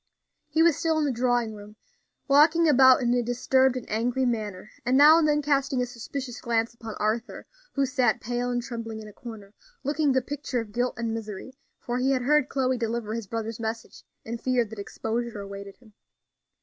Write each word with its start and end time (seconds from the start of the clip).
He 0.49 0.63
was 0.63 0.77
still 0.77 0.97
in 0.97 1.05
the 1.05 1.11
drawing 1.11 1.53
room, 1.53 1.75
walking 2.27 2.67
about 2.67 3.03
in 3.03 3.13
a 3.13 3.21
disturbed 3.21 3.77
and 3.77 3.87
angry 3.87 4.25
manner, 4.25 4.71
and 4.83 4.97
now 4.97 5.19
and 5.19 5.27
then 5.27 5.43
casting 5.43 5.79
a 5.79 5.85
suspicious 5.85 6.41
glance 6.41 6.73
upon 6.73 6.95
Arthur, 6.95 7.45
who 7.73 7.85
sat 7.85 8.19
pale 8.19 8.49
and 8.49 8.63
trembling 8.63 8.99
in 8.99 9.07
a 9.07 9.13
corner, 9.13 9.53
looking 9.83 10.11
the 10.13 10.23
picture 10.23 10.59
of 10.59 10.71
guilt 10.71 10.95
and 10.97 11.13
misery; 11.13 11.53
for 11.77 11.99
he 11.99 12.09
had 12.13 12.23
heard 12.23 12.49
Chloe 12.49 12.79
deliver 12.79 13.13
his 13.13 13.27
brother's 13.27 13.59
message, 13.59 14.01
and 14.25 14.41
feared 14.41 14.71
that 14.71 14.79
exposure 14.79 15.39
awaited 15.39 15.77
him. 15.77 15.93